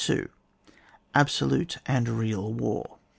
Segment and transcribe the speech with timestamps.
[1.13, 2.97] ABSOLUTE AND REAL WAR.